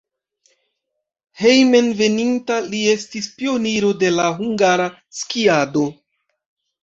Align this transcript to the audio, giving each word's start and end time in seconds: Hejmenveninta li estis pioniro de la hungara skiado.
Hejmenveninta 1.41 2.55
li 2.71 2.79
estis 2.93 3.29
pioniro 3.41 3.91
de 4.05 4.11
la 4.15 4.25
hungara 4.39 4.87
skiado. 5.21 5.85